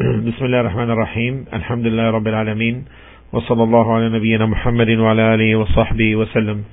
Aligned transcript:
بسم 0.00 0.44
الله 0.44 0.60
الرحمن 0.60 0.90
الرحيم 0.90 1.44
الحمد 1.52 1.86
لله 1.86 2.10
رب 2.10 2.26
العالمين 2.28 2.84
وصلى 3.32 3.62
الله 3.62 3.92
على 3.94 4.08
نبينا 4.08 4.46
محمد 4.46 4.90
وعلى 4.90 5.34
آله 5.34 5.56
وصحبه 5.56 6.16
وسلم 6.16 6.64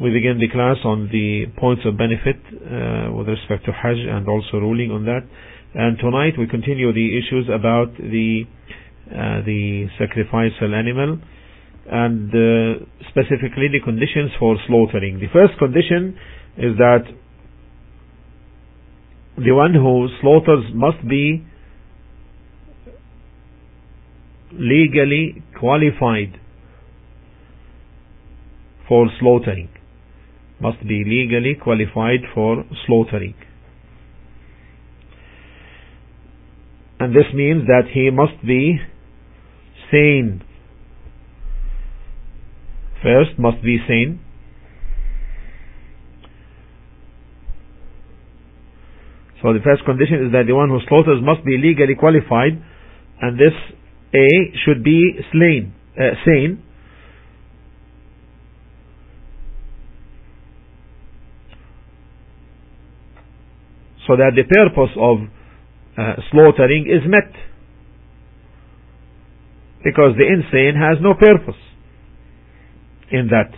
We 0.00 0.10
begin 0.10 0.38
the 0.38 0.48
class 0.48 0.76
on 0.84 1.08
the 1.12 1.46
points 1.60 1.82
of 1.84 1.98
benefit 1.98 2.36
uh, 2.52 3.12
with 3.12 3.28
respect 3.28 3.66
to 3.66 3.72
Hajj 3.72 3.98
and 3.98 4.26
also 4.28 4.56
ruling 4.56 4.90
on 4.90 5.04
that. 5.04 5.24
And 5.74 5.98
tonight 5.98 6.34
we 6.38 6.46
continue 6.46 6.90
the 6.92 7.18
issues 7.20 7.48
about 7.52 7.92
the 7.98 8.44
uh, 9.12 9.42
the 9.44 9.88
sacrificial 9.98 10.74
animal 10.74 11.18
and 11.90 12.30
uh, 12.30 12.84
specifically 13.10 13.68
the 13.72 13.80
conditions 13.84 14.30
for 14.38 14.56
slaughtering. 14.66 15.18
The 15.20 15.28
first 15.32 15.58
condition 15.58 16.16
is 16.56 16.76
that 16.78 17.04
the 19.36 19.52
one 19.52 19.74
who 19.74 20.08
slaughters 20.20 20.64
must 20.74 21.00
be 21.08 21.44
legally 24.57 25.43
qualified 25.59 26.39
for 28.87 29.07
slaughtering. 29.19 29.69
Must 30.59 30.79
be 30.87 31.03
legally 31.05 31.55
qualified 31.61 32.21
for 32.33 32.63
slaughtering. 32.85 33.35
And 36.99 37.13
this 37.13 37.25
means 37.33 37.67
that 37.67 37.89
he 37.93 38.09
must 38.09 38.45
be 38.45 38.79
sane. 39.91 40.41
First 43.03 43.37
must 43.37 43.61
be 43.61 43.77
sane. 43.87 44.21
So 49.41 49.53
the 49.53 49.59
first 49.63 49.85
condition 49.85 50.25
is 50.25 50.31
that 50.31 50.47
the 50.47 50.55
one 50.55 50.69
who 50.69 50.79
slaughters 50.87 51.21
must 51.21 51.45
be 51.45 51.57
legally 51.61 51.93
qualified. 51.93 52.57
And 53.21 53.37
this 53.37 53.53
A 54.15 54.27
should 54.63 54.83
be 54.83 55.19
slain, 55.31 55.73
uh, 55.99 56.15
sane. 56.25 56.63
So 64.07 64.15
that 64.15 64.31
the 64.35 64.43
purpose 64.43 64.95
of 64.97 65.17
uh, 65.97 66.21
slaughtering 66.31 66.85
is 66.87 67.09
met. 67.09 67.33
Because 69.83 70.15
the 70.17 70.25
insane 70.25 70.75
has 70.79 70.97
no 71.01 71.13
purpose 71.13 71.59
in 73.11 73.27
that. 73.27 73.51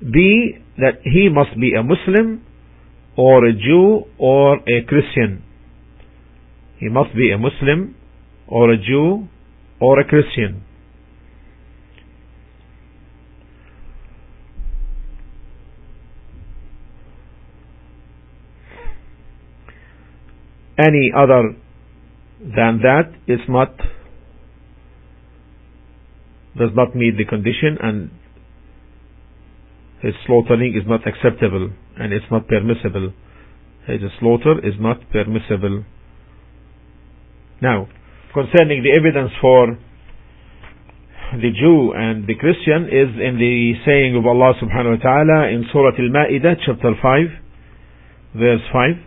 B 0.00 0.56
that 0.78 1.02
he 1.04 1.28
must 1.28 1.58
be 1.60 1.74
a 1.74 1.82
Muslim 1.82 2.46
or 3.20 3.44
a 3.44 3.52
Jew 3.52 4.04
or 4.16 4.56
a 4.56 4.82
Christian. 4.88 5.42
He 6.78 6.88
must 6.88 7.14
be 7.14 7.30
a 7.30 7.36
Muslim 7.36 7.94
or 8.48 8.72
a 8.72 8.78
Jew 8.78 9.28
or 9.78 10.00
a 10.00 10.04
Christian. 10.08 10.64
Any 20.78 21.12
other 21.14 21.56
than 22.40 22.80
that 22.88 23.12
is 23.26 23.40
not 23.50 23.76
does 26.56 26.70
not 26.74 26.96
meet 26.96 27.18
the 27.18 27.26
condition 27.26 27.76
and 27.82 28.10
his 30.00 30.14
slaughtering 30.26 30.74
is 30.74 30.88
not 30.88 31.00
acceptable 31.06 31.70
and 32.00 32.12
it's 32.12 32.26
not 32.30 32.48
permissible 32.48 33.12
his 33.86 34.00
slaughter 34.18 34.58
is 34.66 34.74
not 34.80 34.98
permissible 35.12 35.84
now 37.60 37.86
concerning 38.32 38.82
the 38.82 38.92
evidence 38.96 39.30
for 39.40 39.76
the 41.32 41.50
Jew 41.54 41.92
and 41.94 42.26
the 42.26 42.34
Christian 42.34 42.90
is 42.90 43.14
in 43.14 43.38
the 43.38 43.74
saying 43.86 44.16
of 44.16 44.26
Allah 44.26 44.54
subhanahu 44.58 44.98
wa 44.98 45.02
ta'ala 45.02 45.48
in 45.54 45.64
Surah 45.72 45.94
Al-Ma'idah 45.94 46.58
chapter 46.66 46.90
5 46.98 48.34
verse 48.34 48.62
5 48.72 49.06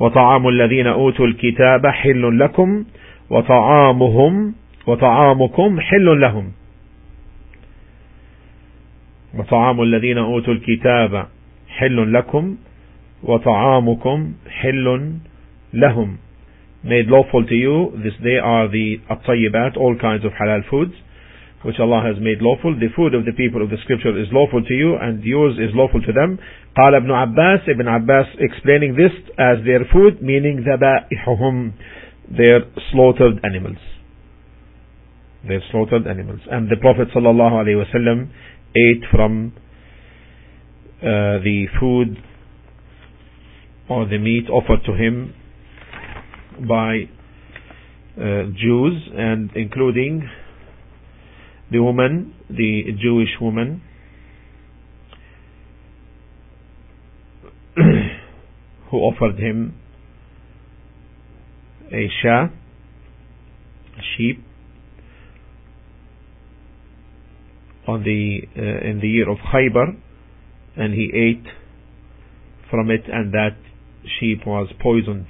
وطعام 0.00 0.48
الذين 0.48 0.86
أوتوا 0.86 1.26
الكتاب 1.26 1.86
حل 1.86 2.38
لكم 2.38 2.84
وطعامهم 3.30 4.54
وطعامكم 4.86 5.80
حل 5.80 6.20
لهم 6.20 6.52
وطعام 9.37 9.81
الذين 9.81 10.17
أوتوا 10.17 10.53
الكتاب 10.53 11.27
حل 11.67 12.13
لكم 12.13 12.57
وطعامكم 13.23 14.33
حل 14.49 15.13
لهم 15.73 16.17
made 16.83 17.07
lawful 17.07 17.45
to 17.47 17.55
you 17.55 17.91
this 18.03 18.13
day 18.23 18.37
are 18.37 18.67
the 18.67 18.99
at 19.09 19.77
all 19.77 19.95
kinds 19.95 20.25
of 20.25 20.31
halal 20.33 20.61
foods 20.69 20.93
which 21.63 21.79
Allah 21.79 22.03
has 22.03 22.21
made 22.21 22.41
lawful. 22.41 22.75
The 22.75 22.91
food 22.95 23.15
of 23.15 23.23
the 23.25 23.31
people 23.31 23.63
of 23.63 23.69
the 23.71 23.79
scripture 23.83 24.11
is 24.19 24.27
lawful 24.31 24.61
to 24.61 24.73
you 24.73 24.95
and 24.99 25.23
yours 25.23 25.55
is 25.57 25.71
lawful 25.73 26.01
to 26.01 26.11
them. 26.11 26.37
قال 26.77 26.93
ابن 26.93 27.09
Abbas, 27.09 27.67
Ibn 27.67 27.87
Abbas 27.87 28.27
explaining 28.39 28.95
this 28.95 29.11
as 29.39 29.63
their 29.65 29.87
food, 29.91 30.21
meaning 30.21 30.63
ذبائحهم, 30.67 31.71
their 32.37 32.67
slaughtered 32.91 33.39
animals. 33.43 33.79
Their 35.47 35.61
slaughtered 35.71 36.05
animals. 36.07 36.41
And 36.51 36.69
the 36.69 36.77
Prophet 36.77 37.07
sallallahu 37.15 37.63
alaihi 37.63 37.79
wasallam 37.79 38.27
ate 38.76 39.04
from 39.10 39.52
uh, 41.00 41.38
the 41.42 41.66
food 41.80 42.16
or 43.88 44.06
the 44.06 44.18
meat 44.18 44.48
offered 44.50 44.84
to 44.84 44.92
him 44.92 45.34
by 46.68 47.08
uh, 48.16 48.44
Jews 48.56 49.08
and 49.16 49.50
including 49.54 50.28
the 51.70 51.78
woman, 51.82 52.34
the 52.50 52.92
Jewish 53.00 53.28
woman, 53.40 53.82
who 58.90 58.96
offered 58.96 59.38
him 59.38 59.74
a 61.92 62.08
sheep, 64.16 64.44
on 67.88 68.04
the 68.04 68.40
uh, 68.56 68.88
in 68.88 69.00
the 69.00 69.08
year 69.08 69.28
of 69.28 69.38
Khaybar, 69.38 69.96
and 70.76 70.92
he 70.94 71.10
ate 71.14 71.46
from 72.70 72.90
it, 72.90 73.02
and 73.10 73.32
that 73.32 73.56
sheep 74.20 74.46
was 74.46 74.68
poisoned. 74.80 75.26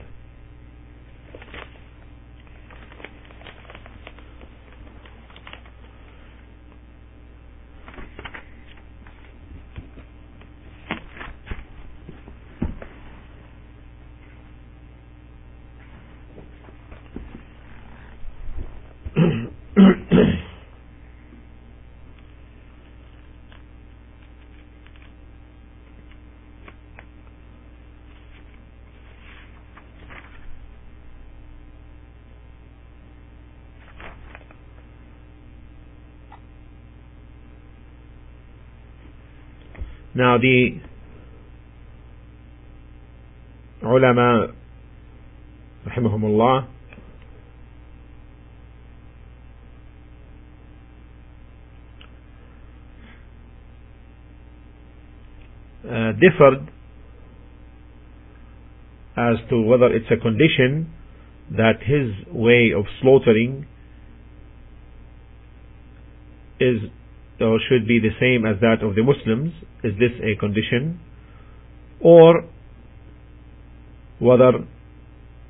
Now 40.28 40.36
the 40.36 40.78
ulama 43.83 44.53
rahimahumullah 45.86 46.69
uh, 55.86 56.13
differed 56.21 56.69
as 59.16 59.36
to 59.48 59.63
whether 59.63 59.86
it's 59.86 60.10
a 60.10 60.19
condition 60.19 60.92
that 61.53 61.81
his 61.86 62.10
way 62.31 62.72
of 62.77 62.84
slaughtering 63.01 63.66
is 66.60 66.83
or 67.40 67.58
should 67.68 67.86
be 67.86 67.98
the 68.00 68.14
same 68.20 68.44
as 68.46 68.60
that 68.60 68.82
of 68.82 68.94
the 68.94 69.02
Muslims 69.02 69.52
is 69.84 69.92
this 69.98 70.12
a 70.22 70.38
condition 70.38 71.00
or 72.00 72.44
whether 74.18 74.52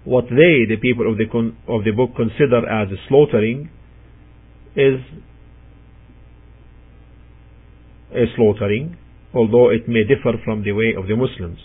what 0.04 0.24
they 0.28 0.64
the 0.68 0.76
people 0.80 1.10
of 1.10 1.16
the 1.16 1.26
of 1.66 1.84
the 1.84 1.90
book 1.90 2.10
consider 2.16 2.68
as 2.68 2.88
slaughtering 3.08 3.70
is 4.76 5.00
a 8.12 8.24
slaughtering 8.36 8.96
although 9.34 9.70
it 9.70 9.88
may 9.88 10.04
differ 10.04 10.38
from 10.44 10.64
the 10.64 10.72
way 10.72 10.94
of 10.96 11.06
the 11.06 11.16
Muslims. 11.16 11.58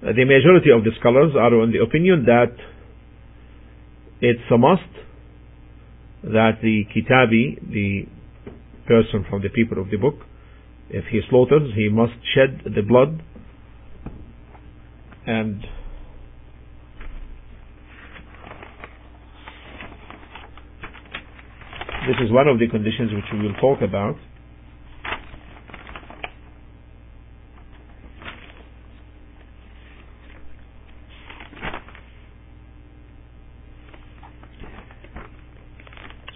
The 0.00 0.24
majority 0.24 0.70
of 0.70 0.84
the 0.84 0.92
scholars 1.00 1.32
are 1.34 1.60
on 1.60 1.72
the 1.72 1.82
opinion 1.82 2.24
that 2.26 2.54
it's 4.20 4.46
a 4.52 4.58
must 4.58 4.82
that 6.22 6.58
the 6.62 6.84
kitabi, 6.94 7.60
the 7.70 8.06
person 8.86 9.24
from 9.28 9.42
the 9.42 9.48
people 9.48 9.80
of 9.80 9.90
the 9.90 9.96
book, 9.96 10.16
if 10.90 11.04
he 11.10 11.20
slaughters, 11.28 11.72
he 11.74 11.88
must 11.88 12.14
shed 12.34 12.62
the 12.64 12.82
blood 12.82 13.22
and 15.26 15.60
this 22.06 22.16
is 22.24 22.32
one 22.32 22.48
of 22.48 22.58
the 22.58 22.66
conditions 22.68 23.12
which 23.12 23.24
we 23.32 23.42
will 23.46 23.54
talk 23.60 23.82
about. 23.82 24.16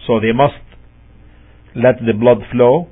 So 0.07 0.19
they 0.19 0.31
must 0.33 0.61
let 1.75 1.95
the 2.05 2.13
blood 2.13 2.39
flow. 2.51 2.87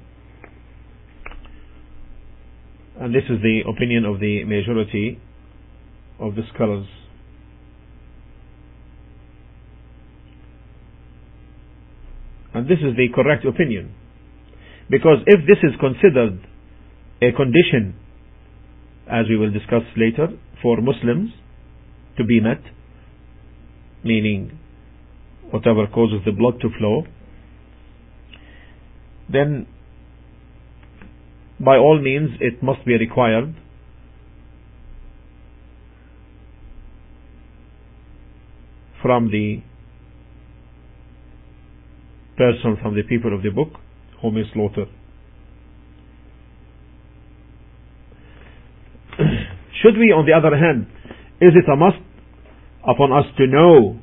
And 3.00 3.14
this 3.14 3.24
is 3.30 3.42
the 3.42 3.62
opinion 3.68 4.06
of 4.06 4.20
the 4.20 4.44
majority 4.46 5.20
of 6.20 6.36
the 6.36 6.44
scholars. 6.54 6.88
And 12.54 12.68
this 12.68 12.80
is 12.80 12.96
the 12.96 13.08
correct 13.14 13.46
opinion. 13.46 13.96
Because 14.90 15.20
if 15.26 15.40
this 15.48 15.58
is 15.64 15.72
considered 15.80 16.46
a 17.22 17.32
condition, 17.32 17.96
as 19.10 19.26
we 19.30 19.38
will 19.38 19.52
discuss 19.52 19.84
later, 19.96 20.28
for 20.62 20.82
Muslims 20.82 21.32
to 22.18 22.26
be 22.26 22.40
met, 22.40 22.62
meaning 24.04 24.60
whatever 25.52 25.88
causes 25.88 26.20
the 26.26 26.32
blood 26.32 26.60
to 26.62 26.70
flow, 26.80 27.04
then 29.32 29.68
by 31.60 31.78
all 31.78 32.02
means 32.02 32.32
it 32.40 32.64
must 32.64 32.84
be 32.86 32.94
required 32.98 33.54
from 39.02 39.30
the 39.32 39.62
person 42.38 42.78
from 42.82 42.96
the 42.96 43.04
people 43.04 43.36
of 43.36 43.44
the 43.44 43.50
book 43.50 43.70
whom 44.22 44.38
is 44.38 44.46
slaughtered. 44.54 44.88
Should 49.82 49.98
we, 49.98 50.12
on 50.12 50.26
the 50.26 50.34
other 50.34 50.56
hand, 50.56 50.88
is 51.42 51.52
it 51.56 51.70
a 51.72 51.76
must 51.76 51.98
upon 52.88 53.12
us 53.12 53.26
to 53.38 53.48
know 53.48 54.00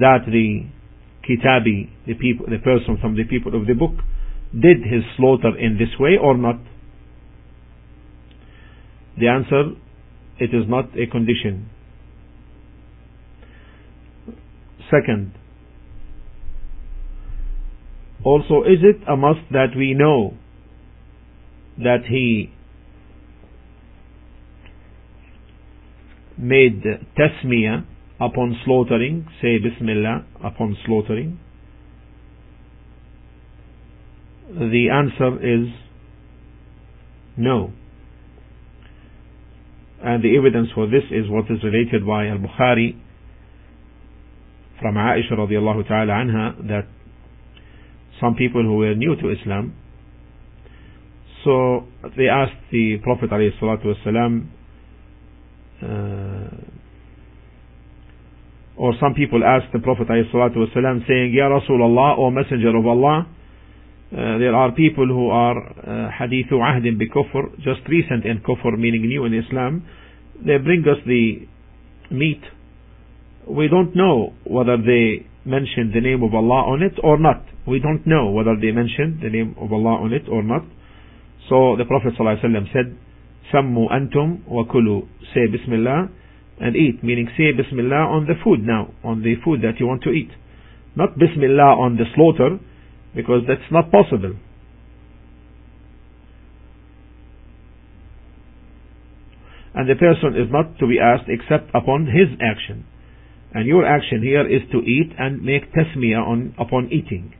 that 0.00 0.26
the 0.26 0.66
kitabi, 1.28 1.90
the 2.06 2.14
people, 2.14 2.46
the 2.46 2.58
person 2.58 2.98
from 3.00 3.16
the 3.16 3.24
people 3.24 3.58
of 3.58 3.66
the 3.66 3.74
book, 3.74 3.94
did 4.52 4.78
his 4.82 5.04
slaughter 5.16 5.56
in 5.56 5.78
this 5.78 5.98
way 5.98 6.16
or 6.20 6.36
not? 6.36 6.56
The 9.18 9.28
answer, 9.28 9.76
it 10.38 10.54
is 10.54 10.64
not 10.68 10.86
a 10.98 11.06
condition. 11.06 11.70
Second, 14.90 15.32
also 18.24 18.62
is 18.62 18.80
it 18.82 19.06
a 19.08 19.16
must 19.16 19.40
that 19.52 19.68
we 19.76 19.94
know 19.94 20.34
that 21.78 22.04
he 22.08 22.52
made 26.36 26.82
tasmiyah 27.16 27.84
upon 28.20 28.56
slaughtering, 28.64 29.26
say 29.40 29.58
Bismillah 29.58 30.26
upon 30.44 30.76
slaughtering? 30.84 31.38
The 34.50 34.88
answer 34.92 35.36
is 35.38 35.68
no. 37.36 37.72
And 40.02 40.22
the 40.24 40.36
evidence 40.36 40.68
for 40.74 40.86
this 40.86 41.04
is 41.10 41.28
what 41.28 41.44
is 41.50 41.62
related 41.62 42.06
by 42.06 42.26
Al-Bukhari 42.26 42.98
from 44.80 44.94
Aisha 44.94 45.32
radiallahu 45.32 45.86
ta'ala 45.86 46.12
anha 46.12 46.68
that 46.68 46.86
some 48.20 48.34
people 48.34 48.62
who 48.62 48.76
were 48.76 48.94
new 48.94 49.14
to 49.16 49.30
Islam 49.30 49.74
so 51.44 51.84
they 52.16 52.28
asked 52.28 52.56
the 52.70 52.98
Prophet 53.02 53.30
alayhi 53.30 53.50
salatu 53.60 54.46
uh, 55.82 56.59
or 58.80 58.94
some 58.98 59.12
people 59.12 59.44
ask 59.44 59.70
the 59.74 59.78
Prophet 59.78 60.08
ﷺ 60.08 61.06
saying, 61.06 61.34
Ya 61.36 61.52
Rasulullah, 61.52 62.16
O 62.16 62.30
Messenger 62.30 62.78
of 62.78 62.86
Allah, 62.86 63.28
uh, 63.28 64.38
there 64.38 64.56
are 64.56 64.72
people 64.72 65.06
who 65.06 65.28
are 65.28 65.52
uh, 65.60 66.08
hadithu 66.08 66.56
ahdin 66.64 66.96
bi 66.98 67.04
kufr, 67.12 67.54
just 67.58 67.84
recent 67.90 68.24
in 68.24 68.40
kufr, 68.40 68.78
meaning 68.78 69.02
new 69.02 69.26
in 69.26 69.34
Islam. 69.34 69.84
They 70.40 70.56
bring 70.56 70.80
us 70.88 70.96
the 71.04 71.46
meat. 72.10 72.40
We 73.46 73.68
don't 73.68 73.94
know 73.94 74.32
whether 74.44 74.78
they 74.78 75.28
mentioned 75.44 75.92
the 75.92 76.00
name 76.00 76.22
of 76.22 76.32
Allah 76.32 76.72
on 76.72 76.82
it 76.82 76.96
or 77.04 77.18
not. 77.18 77.44
We 77.68 77.80
don't 77.80 78.06
know 78.06 78.30
whether 78.30 78.56
they 78.56 78.72
mentioned 78.72 79.20
the 79.22 79.28
name 79.28 79.56
of 79.60 79.74
Allah 79.74 80.00
on 80.00 80.14
it 80.14 80.24
or 80.26 80.42
not. 80.42 80.64
So 81.50 81.76
the 81.76 81.84
Prophet 81.84 82.14
ﷺ 82.18 82.72
said, 82.72 82.96
antum 83.52 84.48
wa 84.48 84.64
kulu. 84.64 85.02
Say 85.34 85.52
Bismillah 85.52 86.08
and 86.60 86.76
eat, 86.76 87.02
meaning 87.02 87.28
say 87.36 87.52
Bismillah 87.56 88.06
on 88.12 88.26
the 88.26 88.34
food 88.44 88.60
now, 88.60 88.92
on 89.02 89.22
the 89.22 89.34
food 89.42 89.62
that 89.62 89.80
you 89.80 89.86
want 89.86 90.02
to 90.02 90.10
eat. 90.10 90.30
Not 90.94 91.18
Bismillah 91.18 91.80
on 91.80 91.96
the 91.96 92.04
slaughter, 92.14 92.58
because 93.14 93.42
that's 93.48 93.72
not 93.72 93.90
possible. 93.90 94.36
And 99.74 99.88
the 99.88 99.94
person 99.94 100.36
is 100.36 100.50
not 100.50 100.78
to 100.78 100.86
be 100.86 100.98
asked 100.98 101.28
except 101.28 101.70
upon 101.74 102.06
his 102.06 102.28
action. 102.42 102.84
And 103.54 103.66
your 103.66 103.86
action 103.86 104.22
here 104.22 104.46
is 104.46 104.62
to 104.72 104.78
eat 104.78 105.12
and 105.18 105.42
make 105.42 105.72
tasmiyah 105.72 106.26
on, 106.26 106.54
upon 106.58 106.90
eating. 106.92 107.34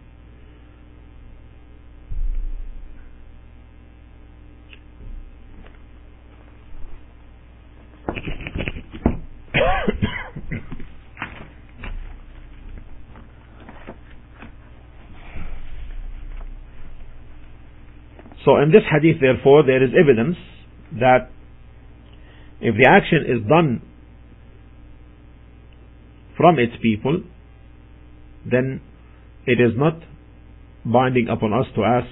So 18.44 18.56
in 18.56 18.70
this 18.70 18.82
hadith, 18.90 19.20
therefore, 19.20 19.62
there 19.64 19.82
is 19.82 19.90
evidence 19.98 20.36
that 20.98 21.30
if 22.60 22.74
the 22.76 22.88
action 22.88 23.24
is 23.28 23.46
done 23.48 23.82
from 26.36 26.58
its 26.58 26.72
people, 26.82 27.22
then 28.50 28.80
it 29.46 29.60
is 29.60 29.72
not 29.76 30.00
binding 30.84 31.28
upon 31.28 31.52
us 31.52 31.66
to 31.74 31.84
ask, 31.84 32.08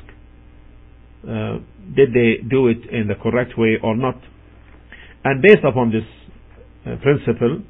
uh, 1.24 1.58
did 1.96 2.12
they 2.12 2.42
do 2.48 2.68
it 2.68 2.88
in 2.90 3.08
the 3.08 3.14
correct 3.14 3.56
way 3.56 3.78
or 3.82 3.96
not? 3.96 4.20
And 5.24 5.42
based 5.42 5.64
upon 5.66 5.90
this 5.90 6.04
uh, 6.86 6.96
principle, 7.02 7.62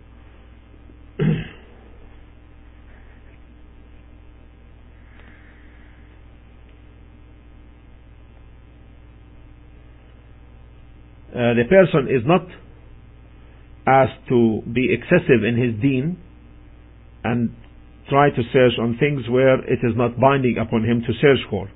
Uh, 11.48 11.54
the 11.54 11.64
person 11.64 12.08
is 12.12 12.22
not 12.26 12.44
asked 13.86 14.28
to 14.28 14.60
be 14.70 14.92
excessive 14.92 15.44
in 15.48 15.56
his 15.56 15.80
deen 15.80 16.18
and 17.24 17.54
try 18.10 18.28
to 18.28 18.42
search 18.52 18.72
on 18.78 18.98
things 18.98 19.22
where 19.30 19.60
it 19.64 19.78
is 19.82 19.96
not 19.96 20.20
binding 20.20 20.56
upon 20.60 20.84
him 20.84 21.00
to 21.00 21.12
search 21.20 21.38
for. 21.48 21.70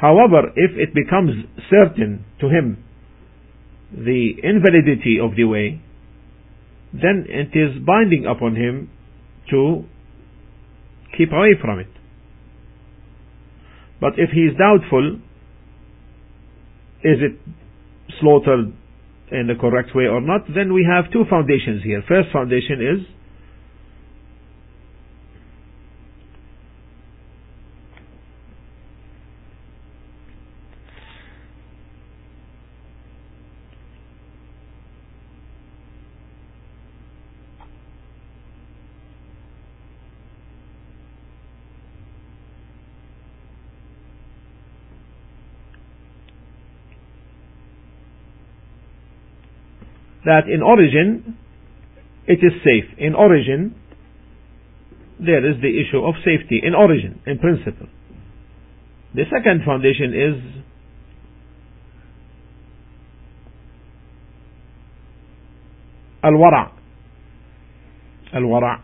However, 0.00 0.52
if 0.56 0.70
it 0.76 0.94
becomes 0.94 1.44
certain 1.68 2.24
to 2.40 2.48
him 2.48 2.82
the 3.92 4.36
invalidity 4.42 5.18
of 5.22 5.36
the 5.36 5.44
way, 5.44 5.82
then 6.94 7.26
it 7.28 7.56
is 7.56 7.82
binding 7.84 8.24
upon 8.24 8.56
him 8.56 8.90
to 9.50 9.84
keep 11.16 11.30
away 11.30 11.54
from 11.60 11.78
it. 11.78 11.92
But 14.00 14.12
if 14.16 14.30
he 14.30 14.40
is 14.40 14.56
doubtful, 14.56 15.20
is 17.04 17.18
it 17.20 17.38
slaughtered 18.22 18.72
in 19.32 19.46
the 19.50 19.58
correct 19.58 19.90
way 19.94 20.06
or 20.06 20.20
not, 20.22 20.46
then 20.54 20.72
we 20.72 20.86
have 20.86 21.10
two 21.12 21.24
foundations 21.28 21.82
here. 21.82 22.02
First 22.06 22.30
foundation 22.32 22.78
is 22.78 23.00
that 50.25 50.49
in 50.49 50.61
origin 50.61 51.37
it 52.27 52.39
is 52.43 52.51
safe. 52.63 52.97
In 52.97 53.15
origin, 53.15 53.73
there 55.17 55.49
is 55.49 55.55
the 55.61 55.71
issue 55.79 56.03
of 56.03 56.15
safety. 56.25 56.59
In 56.61 56.75
origin, 56.75 57.21
in 57.25 57.39
principle. 57.39 57.87
The 59.15 59.23
second 59.31 59.63
foundation 59.65 60.13
is 60.13 60.57
الورع 66.25 66.71
الورع 68.35 68.81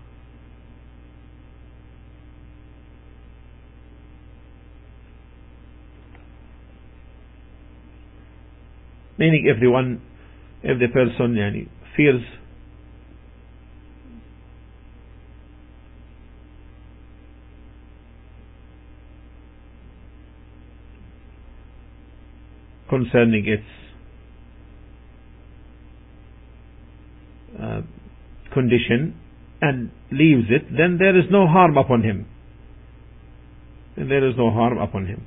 meaning 9.17 9.45
if 9.45 9.59
the 9.59 9.67
one 9.67 10.01
if 10.62 10.78
the 10.78 10.88
person 10.88 11.34
yani, 11.34 11.68
fears 11.96 12.22
concerning 22.88 23.46
its 23.46 23.62
uh, 27.60 27.82
condition 28.52 29.14
and 29.60 29.90
leaves 30.10 30.46
it, 30.48 30.62
then 30.76 30.96
there 30.98 31.18
is 31.18 31.24
no 31.30 31.46
harm 31.46 31.76
upon 31.76 32.02
him. 32.02 32.26
Then 33.96 34.08
there 34.08 34.26
is 34.28 34.34
no 34.36 34.50
harm 34.50 34.78
upon 34.78 35.06
him. 35.06 35.26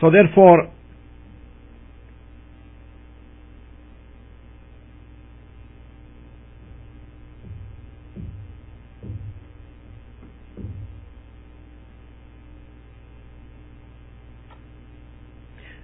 So 0.00 0.10
therefore, 0.10 0.70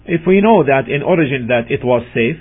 if 0.06 0.22
we 0.26 0.40
know 0.40 0.64
that 0.64 0.88
in 0.88 1.02
origin 1.02 1.48
that 1.48 1.70
it 1.70 1.84
was 1.84 2.06
safe, 2.14 2.40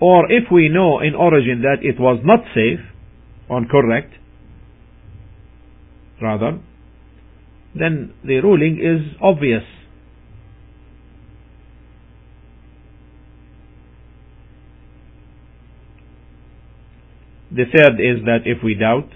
or 0.00 0.32
if 0.32 0.50
we 0.50 0.68
know 0.68 0.98
in 0.98 1.14
origin 1.14 1.62
that 1.62 1.78
it 1.82 2.00
was 2.00 2.20
not 2.24 2.40
safe, 2.52 2.80
or 3.48 3.64
correct, 3.66 4.14
rather, 6.20 6.58
then 7.74 8.14
the 8.24 8.40
ruling 8.40 8.78
is 8.78 9.16
obvious. 9.20 9.62
The 17.52 17.64
third 17.64 17.94
is 18.00 18.24
that 18.26 18.40
if 18.44 18.62
we 18.62 18.74
doubt 18.74 19.08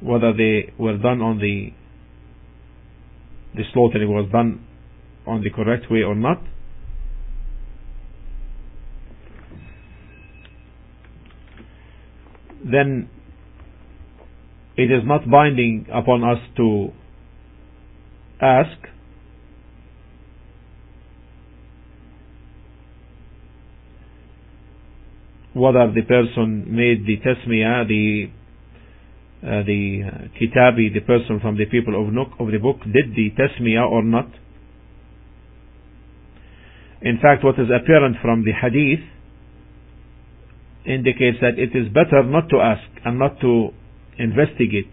whether 0.00 0.32
they 0.32 0.72
were 0.78 0.96
done 0.96 1.20
on 1.20 1.38
the 1.38 1.72
the 3.54 3.62
slaughtering 3.72 4.08
was 4.08 4.30
done 4.30 4.64
on 5.26 5.42
the 5.42 5.50
correct 5.50 5.90
way 5.90 6.02
or 6.02 6.14
not, 6.14 6.42
then 12.64 13.10
it 14.78 14.92
is 14.92 15.02
not 15.04 15.28
binding 15.28 15.86
upon 15.92 16.22
us 16.22 16.38
to 16.56 16.92
ask 18.40 18.78
whether 25.52 25.90
the 25.92 26.02
person 26.02 26.64
made 26.70 27.04
the 27.04 27.18
tasmiyah, 27.18 27.88
the 27.88 28.30
uh, 29.42 29.62
the 29.66 30.02
kitabi, 30.38 30.94
the 30.94 31.00
person 31.00 31.40
from 31.40 31.56
the 31.56 31.66
people 31.66 31.94
of, 31.94 32.14
of 32.38 32.52
the 32.52 32.58
book, 32.58 32.78
did 32.84 33.14
the 33.16 33.30
tasmiyah 33.34 33.88
or 33.88 34.04
not. 34.04 34.30
In 37.02 37.18
fact, 37.20 37.42
what 37.42 37.54
is 37.58 37.66
apparent 37.66 38.16
from 38.22 38.44
the 38.44 38.52
hadith 38.52 39.04
indicates 40.86 41.38
that 41.40 41.58
it 41.58 41.76
is 41.76 41.88
better 41.92 42.22
not 42.22 42.48
to 42.50 42.58
ask 42.58 42.82
and 43.04 43.18
not 43.18 43.40
to 43.40 43.70
investigate. 44.17 44.91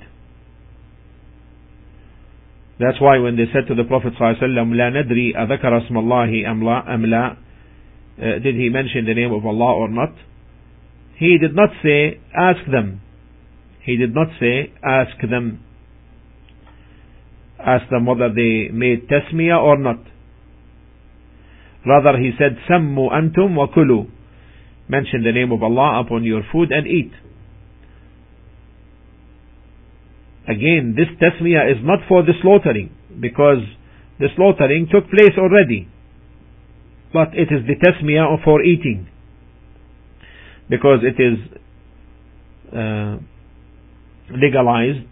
That's 2.78 3.00
why 3.00 3.18
when 3.18 3.36
they 3.36 3.44
said 3.52 3.68
to 3.68 3.74
the 3.74 3.84
Prophet 3.84 4.14
ﷺ, 4.18 4.40
لا 4.40 4.90
ندري 4.90 5.36
أذكر 5.36 5.78
اسم 5.78 5.98
الله 5.98 6.50
أم 6.50 6.64
لا, 6.64 6.94
أم 6.94 7.06
لا 7.06 7.36
uh, 8.20 8.38
did 8.42 8.54
he 8.54 8.68
mention 8.68 9.06
the 9.06 9.14
name 9.14 9.32
of 9.32 9.46
Allah 9.46 9.74
or 9.74 9.88
not? 9.88 10.12
He 11.16 11.38
did 11.38 11.54
not 11.54 11.70
say, 11.82 12.20
ask 12.34 12.70
them. 12.70 13.00
He 13.82 13.96
did 13.96 14.14
not 14.14 14.28
say, 14.38 14.72
ask 14.84 15.16
them. 15.20 15.64
Ask 17.58 17.88
them 17.90 18.06
whether 18.06 18.28
they 18.28 18.68
made 18.72 19.08
tasmiyah 19.08 19.58
or 19.58 19.78
not. 19.78 20.00
Rather, 21.86 22.18
he 22.18 22.32
said, 22.38 22.56
Sammu 22.68 23.10
antum 23.10 23.54
wa 23.54 23.68
kulu. 23.74 24.04
Mention 24.88 25.22
the 25.22 25.32
name 25.32 25.52
of 25.52 25.62
Allah 25.62 26.02
upon 26.04 26.24
your 26.24 26.42
food 26.52 26.70
and 26.72 26.86
eat. 26.86 27.12
Again, 30.47 30.95
this 30.95 31.07
tasmiyah 31.19 31.71
is 31.71 31.77
not 31.83 31.99
for 32.07 32.23
the 32.23 32.33
slaughtering, 32.41 32.91
because 33.19 33.63
the 34.19 34.27
slaughtering 34.35 34.87
took 34.91 35.09
place 35.09 35.33
already. 35.37 35.87
But 37.13 37.29
it 37.33 37.49
is 37.51 37.65
the 37.65 37.75
tasmiyah 37.75 38.43
for 38.43 38.61
eating. 38.61 39.07
Because 40.69 40.99
it 41.03 41.21
is 41.21 41.37
uh, 42.73 43.17
legalized 44.31 45.07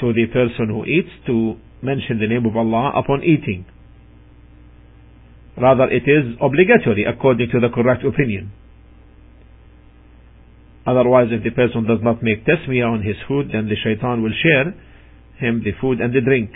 to 0.00 0.12
the 0.12 0.26
person 0.32 0.68
who 0.68 0.84
eats 0.84 1.10
to 1.26 1.56
mention 1.82 2.18
the 2.18 2.26
name 2.26 2.46
of 2.46 2.56
Allah 2.56 2.92
upon 2.96 3.22
eating. 3.22 3.66
Rather, 5.60 5.84
it 5.90 6.04
is 6.06 6.36
obligatory 6.40 7.04
according 7.04 7.50
to 7.50 7.60
the 7.60 7.68
correct 7.68 8.04
opinion. 8.04 8.52
Otherwise, 10.86 11.28
if 11.30 11.44
the 11.44 11.50
person 11.50 11.86
does 11.86 12.00
not 12.02 12.22
make 12.22 12.44
tasmiyah 12.46 12.90
on 12.90 13.02
his 13.02 13.16
food, 13.28 13.50
then 13.52 13.68
the 13.68 13.76
shaitan 13.76 14.22
will 14.22 14.32
share 14.42 14.72
him 15.38 15.62
the 15.64 15.72
food 15.80 16.00
and 16.00 16.14
the 16.14 16.20
drink. 16.20 16.50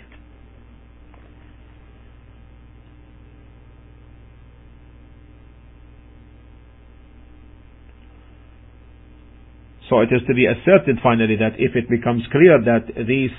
So 9.90 10.00
it 10.00 10.08
is 10.10 10.22
to 10.26 10.34
be 10.34 10.46
asserted 10.46 10.96
finally 11.02 11.36
that 11.36 11.54
if 11.58 11.76
it 11.76 11.90
becomes 11.90 12.22
clear 12.32 12.58
that 12.64 13.06
these 13.06 13.30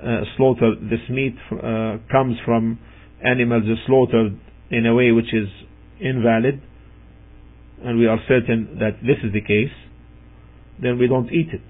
uh, 0.00 0.22
slaughter, 0.36 0.74
this 0.80 1.02
meat 1.10 1.34
uh, 1.50 1.98
comes 2.10 2.36
from 2.44 2.78
animals 3.24 3.64
slaughtered 3.86 4.38
in 4.70 4.86
a 4.86 4.94
way 4.94 5.10
which 5.10 5.34
is 5.34 5.48
invalid, 6.00 6.62
and 7.84 7.98
we 7.98 8.06
are 8.06 8.18
certain 8.28 8.78
that 8.78 9.02
this 9.02 9.18
is 9.24 9.32
the 9.32 9.40
case, 9.40 9.74
then 10.80 10.98
we 10.98 11.06
don't 11.06 11.30
eat 11.32 11.48
it. 11.52 11.62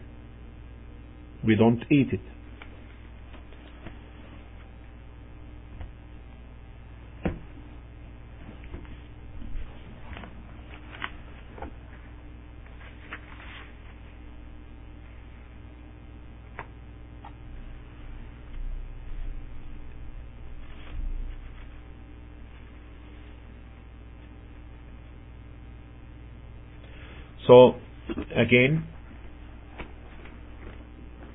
We 1.44 1.56
don't 1.56 1.82
eat 1.90 2.12
it. 2.12 2.20
So, 27.46 27.74
again, 28.36 28.86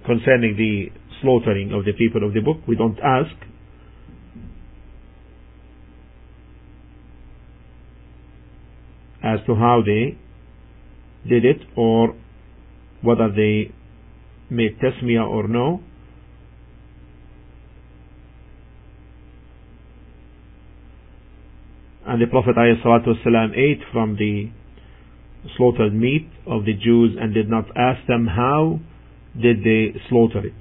concerning 0.08 0.56
the 0.56 0.90
slaughtering 1.22 1.74
of 1.74 1.86
the 1.86 1.92
people 1.92 2.26
of 2.26 2.34
the 2.34 2.40
book, 2.40 2.58
we 2.68 2.76
don't 2.76 2.98
ask. 3.00 3.36
As 9.22 9.40
to 9.46 9.56
how 9.56 9.84
they 9.86 10.18
did 11.28 11.44
it 11.44 11.58
or 11.76 12.16
whether 13.02 13.30
they 13.30 13.74
made 14.50 14.80
tasmiyah 14.80 15.28
or 15.28 15.48
no. 15.48 15.82
And 22.06 22.22
the 22.22 22.28
Prophet 22.28 22.56
ﷺ 22.56 23.58
ate 23.58 23.82
from 23.92 24.16
the 24.16 24.50
slaughtered 25.58 25.94
meat 25.94 26.30
of 26.46 26.64
the 26.64 26.74
Jews 26.74 27.18
and 27.20 27.34
did 27.34 27.50
not 27.50 27.66
ask 27.76 28.08
them 28.08 28.28
how 28.28 28.80
did 29.42 29.64
they 29.64 30.00
slaughter 30.10 30.46
it. 30.46 30.54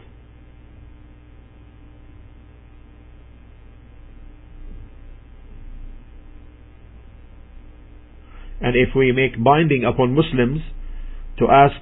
And 8.61 8.75
if 8.75 8.95
we 8.97 9.13
make 9.13 9.43
binding 9.43 9.85
upon 9.85 10.15
Muslims 10.15 10.61
to 11.39 11.47
ask 11.51 11.77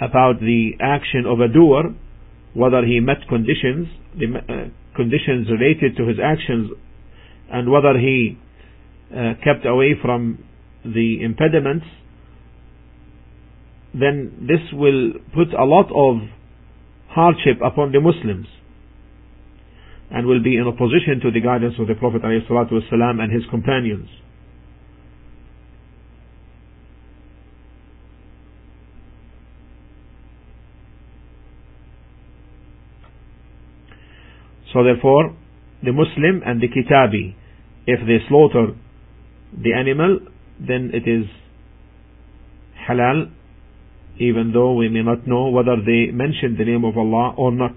about 0.00 0.40
the 0.40 0.72
action 0.80 1.24
of 1.26 1.40
a 1.40 1.48
doer, 1.48 1.94
whether 2.54 2.84
he 2.84 3.00
met 3.00 3.28
conditions, 3.28 3.88
the 4.16 4.26
uh, 4.26 4.68
conditions 4.96 5.48
related 5.50 5.96
to 5.96 6.06
his 6.06 6.18
actions, 6.22 6.70
and 7.52 7.70
whether 7.70 7.98
he 7.98 8.38
uh, 9.12 9.34
kept 9.44 9.66
away 9.66 9.94
from 10.00 10.44
the 10.84 11.18
impediments, 11.22 11.84
then 13.92 14.46
this 14.46 14.72
will 14.72 15.12
put 15.34 15.52
a 15.52 15.64
lot 15.64 15.90
of 15.90 16.28
hardship 17.10 17.58
upon 17.64 17.92
the 17.92 18.00
Muslims 18.00 18.46
and 20.10 20.26
will 20.26 20.42
be 20.42 20.56
in 20.56 20.66
opposition 20.66 21.20
to 21.22 21.30
the 21.30 21.40
guidance 21.40 21.74
of 21.78 21.86
the 21.86 21.94
Prophet 21.94 22.22
ﷺ 22.22 23.20
and 23.20 23.32
his 23.32 23.42
companions. 23.50 24.08
So 34.72 34.84
therefore, 34.84 35.34
the 35.82 35.92
Muslim 35.92 36.42
and 36.46 36.60
the 36.60 36.68
Kitabi, 36.68 37.34
if 37.86 38.00
they 38.06 38.18
slaughter 38.28 38.74
the 39.52 39.72
animal, 39.72 40.20
then 40.60 40.90
it 40.94 41.08
is 41.08 41.26
halal, 42.88 43.30
even 44.20 44.52
though 44.52 44.74
we 44.74 44.88
may 44.88 45.02
not 45.02 45.26
know 45.26 45.48
whether 45.48 45.76
they 45.76 46.12
mention 46.12 46.56
the 46.56 46.64
name 46.64 46.84
of 46.84 46.96
Allah 46.96 47.34
or 47.36 47.50
not. 47.50 47.74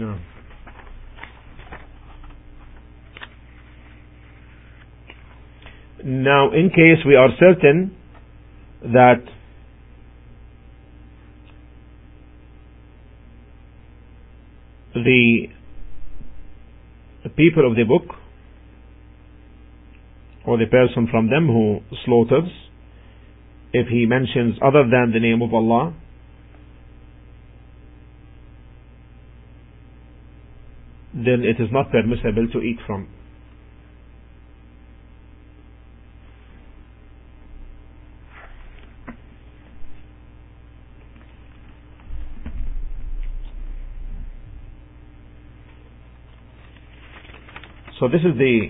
No. 0.00 0.18
Now, 6.02 6.52
in 6.52 6.70
case 6.70 7.04
we 7.06 7.16
are 7.16 7.28
certain 7.38 7.94
that 8.82 9.22
the 14.94 15.48
people 17.36 17.70
of 17.70 17.76
the 17.76 17.84
book 17.84 18.16
or 20.46 20.56
the 20.56 20.64
person 20.64 21.08
from 21.10 21.28
them 21.28 21.46
who 21.46 21.80
slaughters, 22.06 22.48
if 23.74 23.88
he 23.88 24.06
mentions 24.06 24.56
other 24.62 24.84
than 24.90 25.12
the 25.12 25.20
name 25.20 25.42
of 25.42 25.52
Allah, 25.52 25.94
then 31.14 31.42
it 31.42 31.60
is 31.60 31.68
not 31.72 31.90
permissible 31.90 32.46
to 32.52 32.60
eat 32.60 32.78
from. 32.86 33.08
So 47.98 48.08
this 48.08 48.22
is 48.22 48.38
the 48.38 48.68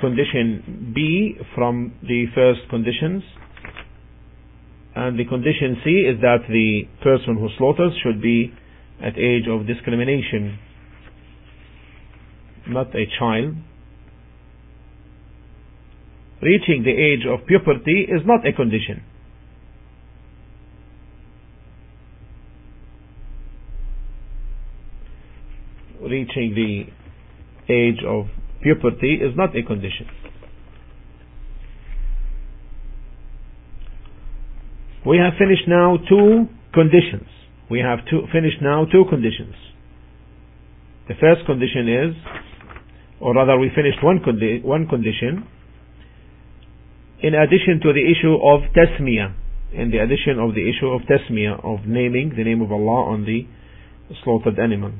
condition 0.00 0.92
B 0.94 1.36
from 1.54 1.92
the 2.02 2.24
first 2.34 2.60
conditions. 2.70 3.22
And 4.96 5.16
the 5.16 5.24
condition 5.24 5.76
C 5.84 5.90
is 5.90 6.20
that 6.22 6.38
the 6.48 6.88
person 7.04 7.36
who 7.36 7.48
slaughters 7.56 7.92
should 8.02 8.20
be 8.20 8.52
at 9.02 9.18
age 9.18 9.44
of 9.48 9.66
discrimination, 9.66 10.58
not 12.68 12.94
a 12.94 13.04
child. 13.18 13.54
Reaching 16.42 16.84
the 16.84 16.90
age 16.90 17.26
of 17.26 17.46
puberty 17.46 18.06
is 18.08 18.22
not 18.24 18.46
a 18.46 18.52
condition. 18.52 19.02
Reaching 26.02 26.54
the 26.54 27.72
age 27.72 28.02
of 28.06 28.26
puberty 28.62 29.14
is 29.14 29.36
not 29.36 29.56
a 29.56 29.62
condition. 29.62 30.06
We 35.06 35.18
have 35.18 35.34
finished 35.38 35.66
now 35.66 35.96
two 36.08 36.46
conditions 36.74 37.28
we 37.70 37.78
have 37.80 38.00
two, 38.10 38.26
finished 38.32 38.58
now 38.60 38.84
two 38.84 39.04
conditions. 39.08 39.54
The 41.08 41.14
first 41.14 41.46
condition 41.46 41.88
is, 41.88 42.14
or 43.20 43.34
rather 43.34 43.58
we 43.58 43.70
finished 43.74 44.02
one, 44.02 44.18
condi- 44.18 44.62
one 44.64 44.86
condition, 44.88 45.46
in 47.22 47.34
addition 47.34 47.80
to 47.82 47.92
the 47.92 48.02
issue 48.02 48.34
of 48.34 48.62
tasmiyah, 48.74 49.34
in 49.72 49.90
the 49.90 49.98
addition 49.98 50.38
of 50.40 50.54
the 50.54 50.68
issue 50.68 50.88
of 50.88 51.02
tasmiyah, 51.02 51.64
of 51.64 51.86
naming 51.86 52.32
the 52.36 52.42
name 52.42 52.60
of 52.60 52.72
Allah 52.72 53.12
on 53.12 53.24
the 53.24 53.46
slaughtered 54.24 54.58
animal. 54.58 54.92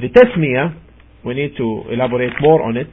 The 0.00 0.08
tasmiyah, 0.08 0.76
we 1.24 1.34
need 1.34 1.56
to 1.56 1.84
elaborate 1.92 2.32
more 2.40 2.62
on 2.62 2.76
it. 2.76 2.88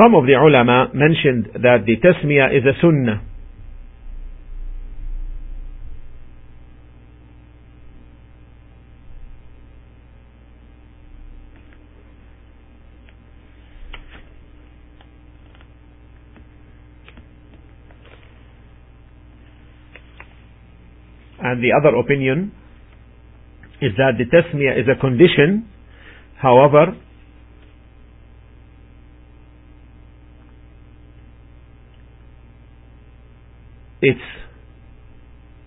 Some 0.00 0.14
of 0.14 0.24
the 0.24 0.32
ulama 0.32 0.88
mentioned 0.94 1.60
that 1.60 1.84
the 1.84 1.96
tasmiyah 2.00 2.56
is 2.56 2.64
a 2.64 2.72
sunnah. 2.80 3.20
And 21.42 21.62
the 21.62 21.72
other 21.76 21.94
opinion 21.96 22.52
is 23.82 23.92
that 23.98 24.12
the 24.16 24.24
tasmiyah 24.24 24.80
is 24.80 24.86
a 24.88 24.98
condition. 24.98 25.68
However, 26.40 26.96
it's 34.02 34.20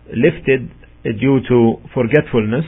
lifted 0.10 0.69
due 1.04 1.39
to 1.48 1.76
forgetfulness, 1.93 2.65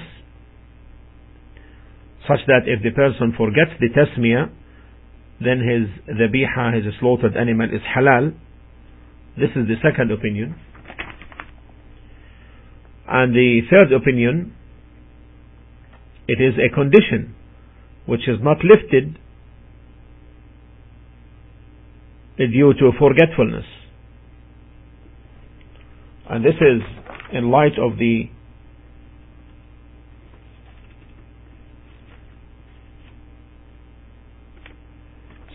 such 2.28 2.40
that 2.48 2.62
if 2.66 2.82
the 2.84 2.92
person 2.92 3.34
forgets 3.38 3.72
the 3.80 3.90
tasmiyah, 3.90 4.50
then 5.40 5.60
his 5.60 6.16
dhabiha, 6.16 6.74
his 6.76 6.94
slaughtered 7.00 7.36
animal 7.36 7.68
is 7.68 7.82
halal. 7.96 8.34
This 9.38 9.50
is 9.56 9.68
the 9.68 9.76
second 9.84 10.12
opinion. 10.12 10.56
And 13.08 13.36
the 13.36 13.62
third 13.70 13.92
opinion, 13.92 14.56
it 16.28 16.42
is 16.42 16.56
a 16.58 16.74
condition 16.74 17.36
which 18.06 18.22
is 18.28 18.38
not 18.42 18.58
lifted 18.64 19.20
due 22.38 22.74
to 22.74 22.92
forgetfulness. 22.98 23.66
And 26.30 26.44
this 26.44 26.56
is 26.60 26.82
in 27.34 27.52
light 27.52 27.78
of 27.78 27.98
the 27.98 28.30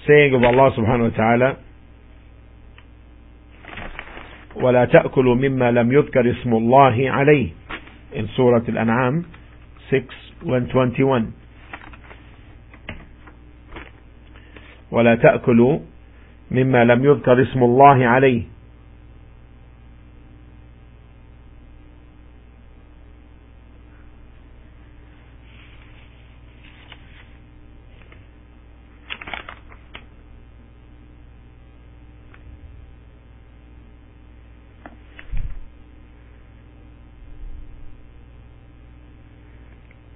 saying 0.06 0.34
of 0.34 0.42
Allah 0.44 0.70
subhanahu 0.76 1.10
wa 1.10 1.16
ta'ala 1.16 1.56
ولا 4.60 4.84
تأكلوا 4.84 5.34
مما 5.34 5.70
لم 5.70 5.92
يذكر 5.92 6.30
اسم 6.30 6.52
الله 6.54 6.96
عليه 7.10 7.48
in 8.12 8.28
Surah 8.36 8.60
Al-An'am 8.68 9.24
6 9.90 10.04
121 10.42 11.32
ولا 14.90 15.14
تأكلوا 15.14 15.78
مما 16.50 16.84
لم 16.84 17.04
يذكر 17.04 17.42
اسم 17.42 17.62
الله 17.62 18.06
عليه 18.06 18.42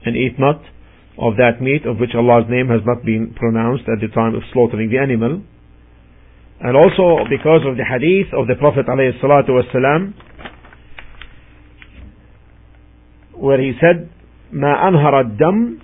and 0.05 0.15
eat 0.15 0.39
not 0.39 0.62
of 1.17 1.35
that 1.35 1.62
meat 1.62 1.85
of 1.85 1.99
which 1.99 2.12
Allah's 2.15 2.45
name 2.49 2.67
has 2.69 2.81
not 2.85 3.03
been 3.03 3.33
pronounced 3.35 3.83
at 3.91 3.99
the 3.99 4.07
time 4.13 4.35
of 4.35 4.43
slaughtering 4.53 4.89
the 4.89 4.97
animal. 4.97 5.41
And 6.62 6.75
also 6.75 7.27
because 7.29 7.62
of 7.67 7.75
the 7.75 7.83
hadith 7.83 8.33
of 8.33 8.47
the 8.47 8.55
Prophet 8.55 8.85
ﷺ 8.88 10.13
where 13.35 13.62
he 13.62 13.71
said, 13.79 14.09
ما 14.51 14.88
أنهر 14.88 15.19
الدم 15.21 15.77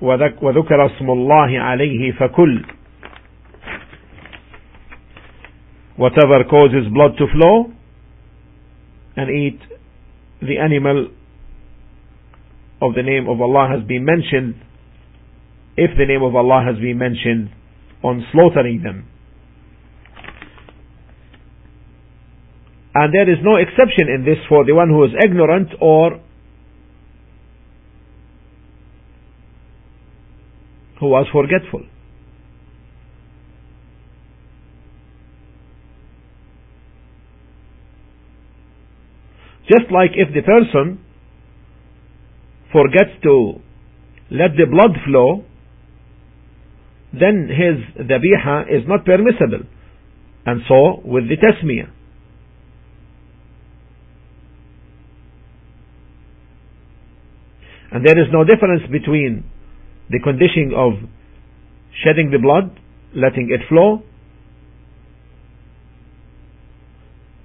وذكر 0.00 0.86
اسم 0.86 1.10
الله 1.10 1.58
عليه 1.58 2.12
فكل 2.12 2.64
whatever 5.96 6.44
causes 6.44 6.86
blood 6.92 7.16
to 7.18 7.26
flow 7.32 7.72
and 9.16 9.30
eat 9.30 9.58
the 10.40 10.58
animal 10.58 11.08
of 12.83 12.95
the 12.95 13.03
name 13.03 13.29
of 13.29 13.39
Allah 13.39 13.69
has 13.71 13.87
been 13.87 14.03
mentioned, 14.03 14.55
if 15.77 15.91
the 15.97 16.05
name 16.05 16.21
of 16.21 16.35
Allah 16.35 16.61
has 16.67 16.75
been 16.75 16.97
mentioned 16.97 17.49
on 18.03 18.25
slaughtering 18.33 18.83
them. 18.83 19.07
And 22.93 23.13
there 23.13 23.31
is 23.31 23.39
no 23.41 23.55
exception 23.55 24.11
in 24.13 24.25
this 24.25 24.37
for 24.49 24.65
the 24.65 24.75
one 24.75 24.89
who 24.89 25.03
is 25.05 25.11
ignorant 25.23 25.69
or 25.81 26.19
who 30.99 31.07
was 31.07 31.25
forgetful. 31.31 31.85
Just 39.67 39.91
like 39.91 40.11
if 40.13 40.33
the 40.35 40.41
person 40.41 41.02
forgets 42.73 43.15
to 43.23 43.61
let 44.31 44.57
the 44.57 44.65
blood 44.65 44.97
flow, 45.05 45.45
then 47.13 47.47
his 47.47 48.05
dhabiha 48.05 48.63
is 48.67 48.87
not 48.87 49.05
permissible. 49.05 49.69
And 50.45 50.61
so 50.67 50.99
with 51.05 51.29
the 51.29 51.37
tasmiyah. 51.37 51.91
And 57.91 58.03
there 58.03 58.19
is 58.19 58.27
no 58.33 58.43
difference 58.43 58.81
between 58.91 59.45
the 60.09 60.19
condition 60.19 60.73
of 60.75 60.93
shedding 62.03 62.31
the 62.31 62.39
blood, 62.39 62.75
letting 63.15 63.49
it 63.53 63.61
flow, 63.69 64.01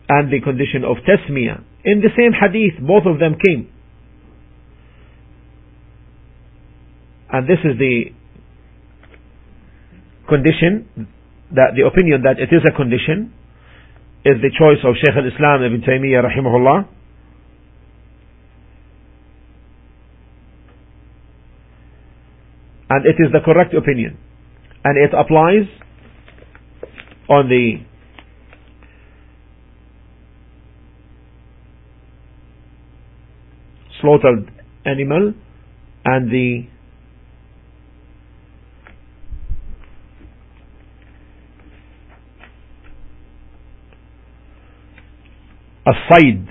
and 0.09 0.33
the 0.33 0.41
condition 0.41 0.85
of 0.85 0.97
tasmiyah. 1.05 1.63
In 1.85 2.01
the 2.01 2.09
same 2.17 2.33
hadith, 2.33 2.81
both 2.81 3.05
of 3.05 3.21
them 3.21 3.37
came. 3.37 3.69
And 7.31 7.47
this 7.47 7.59
is 7.65 7.79
the 7.79 8.05
condition, 10.29 11.09
that 11.53 11.73
the 11.77 11.87
opinion 11.87 12.23
that 12.23 12.39
it 12.39 12.55
is 12.55 12.63
a 12.67 12.75
condition, 12.77 13.33
is 14.25 14.37
the 14.43 14.51
choice 14.51 14.83
of 14.85 14.95
Shaykh 14.97 15.17
al-Islam 15.17 15.63
Ibn 15.63 15.81
Taymiyyah 15.81 16.25
rahimahullah. 16.25 16.89
And 22.91 23.07
it 23.07 23.17
is 23.23 23.33
the 23.33 23.41
correct 23.45 23.75
opinion. 23.75 24.19
And 24.85 24.97
it 24.97 25.15
applies 25.15 25.69
on 27.29 27.49
the 27.49 27.85
slaughtered 34.01 34.51
animal 34.87 35.35
and 36.05 36.31
the 36.31 36.69
As-sayd, 45.89 46.47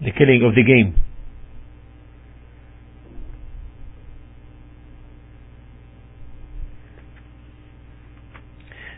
the 0.00 0.12
killing 0.16 0.42
of 0.46 0.54
the 0.54 0.62
game. 0.62 1.00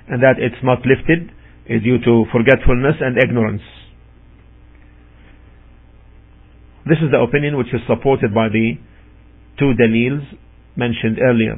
And 0.08 0.22
that 0.22 0.36
it's 0.38 0.62
not 0.62 0.78
lifted 0.84 1.32
is 1.66 1.82
due 1.82 1.98
to 2.04 2.24
forgetfulness 2.30 2.96
and 3.00 3.16
ignorance. 3.18 3.62
This 6.86 6.98
is 6.98 7.10
the 7.10 7.18
opinion 7.18 7.56
which 7.56 7.72
is 7.72 7.80
supported 7.88 8.32
by 8.34 8.48
the 8.48 8.74
two 9.58 9.72
dalils 9.74 10.22
mentioned 10.76 11.18
earlier. 11.18 11.56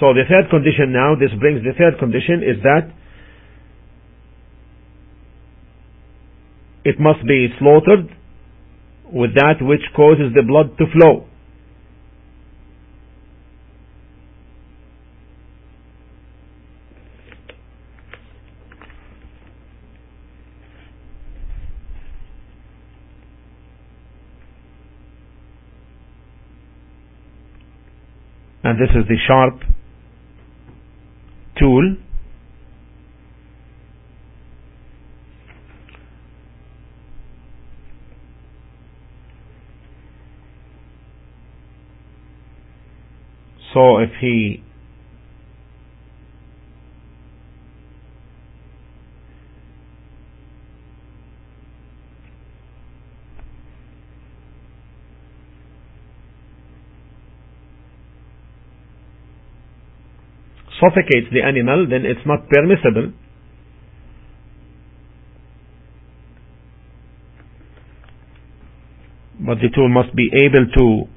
So 0.00 0.14
the 0.14 0.22
third 0.28 0.48
condition 0.50 0.92
now, 0.92 1.14
this 1.18 1.30
brings 1.40 1.62
the 1.64 1.72
third 1.76 1.98
condition 1.98 2.42
is 2.46 2.62
that 2.62 2.90
it 6.84 7.00
must 7.00 7.26
be 7.26 7.48
slaughtered 7.58 8.06
with 9.12 9.34
that 9.34 9.60
which 9.60 9.82
causes 9.96 10.32
the 10.34 10.42
blood 10.46 10.78
to 10.78 10.84
flow. 10.92 11.26
And 28.62 28.78
this 28.78 28.90
is 28.90 29.08
the 29.08 29.16
sharp 29.26 29.77
so 43.74 43.98
if 43.98 44.10
he 44.20 44.67
suffocates 60.80 61.28
the 61.32 61.42
animal, 61.42 61.86
then 61.88 62.04
it's 62.06 62.24
not 62.26 62.48
permissible. 62.48 63.12
But 69.40 69.58
the 69.58 69.70
tool 69.74 69.88
must 69.88 70.14
be 70.14 70.28
able 70.44 70.66
to 70.66 71.08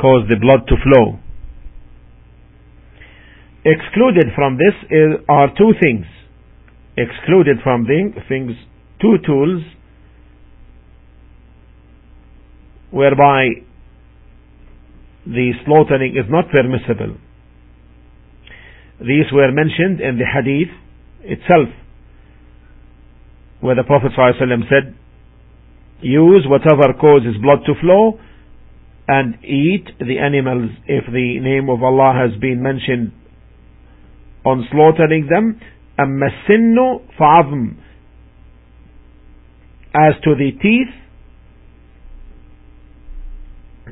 cause 0.00 0.26
the 0.28 0.36
blood 0.40 0.66
to 0.68 0.76
flow. 0.82 1.18
Excluded 3.64 4.26
from 4.34 4.56
this 4.56 4.74
is, 4.90 5.24
are 5.28 5.48
two 5.56 5.72
things. 5.80 6.06
Excluded 6.96 7.58
from 7.64 7.84
the 7.84 8.12
things, 8.28 8.52
two 9.00 9.16
tools 9.26 9.62
whereby 12.90 13.48
the 15.26 15.52
slaughtering 15.64 16.14
is 16.16 16.30
not 16.30 16.44
permissible. 16.50 17.16
These 19.03 19.31
were 19.31 19.51
mentioned 19.51 20.01
in 20.01 20.17
the 20.17 20.25
hadith 20.25 20.73
itself, 21.23 21.69
where 23.61 23.75
the 23.75 23.83
Prophet 23.83 24.11
ﷺ 24.17 24.69
said, 24.69 24.95
use 26.01 26.45
whatever 26.47 26.93
causes 26.99 27.35
blood 27.41 27.59
to 27.65 27.73
flow 27.81 28.19
and 29.07 29.43
eat 29.43 29.85
the 29.99 30.19
animals 30.19 30.71
if 30.85 31.05
the 31.11 31.39
name 31.39 31.69
of 31.69 31.83
Allah 31.83 32.13
has 32.13 32.39
been 32.39 32.61
mentioned 32.61 33.11
on 34.45 34.67
slaughtering 34.71 35.27
them. 35.29 35.59
أما 35.99 36.29
السن 36.29 37.01
فعظم 37.19 37.75
As 39.93 40.13
to 40.23 40.35
the 40.35 40.51
teeth, 40.61 40.93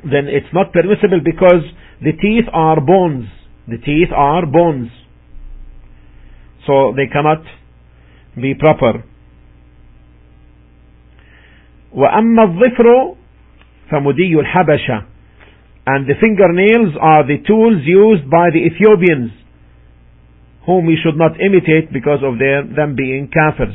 then 0.04 0.28
it's 0.28 0.46
not 0.54 0.72
permissible 0.72 1.20
because 1.24 1.64
the 2.00 2.12
teeth 2.12 2.44
are 2.52 2.80
bones. 2.80 3.26
The 3.66 3.78
teeth 3.78 4.08
are 4.14 4.46
bones. 4.46 4.90
So 6.66 6.92
they 6.96 7.06
cannot 7.06 7.42
be 8.36 8.54
proper. 8.54 9.04
وأما 11.94 12.42
الظفر 12.42 13.14
فمدي 13.90 14.34
الحبشة 14.40 15.04
and 15.88 16.06
the 16.06 16.20
fingernails 16.20 16.92
are 17.00 17.24
the 17.26 17.38
tools 17.48 17.80
used 17.82 18.28
by 18.28 18.52
the 18.52 18.60
Ethiopians 18.60 19.32
whom 20.66 20.84
we 20.84 21.00
should 21.02 21.16
not 21.16 21.40
imitate 21.40 21.90
because 21.90 22.20
of 22.22 22.38
their, 22.38 22.60
them 22.60 22.94
being 22.94 23.32
kafirs. 23.32 23.72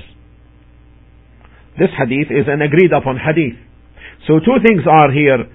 This 1.73 1.89
hadith 1.97 2.29
is 2.29 2.45
an 2.45 2.61
agreed 2.61 2.93
upon 2.93 3.17
hadith. 3.17 3.57
So 4.27 4.37
two 4.37 4.61
things 4.61 4.83
are 4.85 5.11
here 5.11 5.49